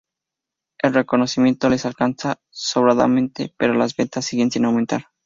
[0.81, 5.05] El reconocimiento les alcanza sobradamente pero las ventas siguen sin aumentar.